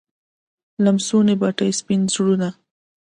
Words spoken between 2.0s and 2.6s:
وزرونه